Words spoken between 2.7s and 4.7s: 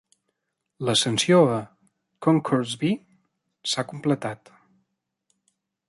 B" s'ha completat.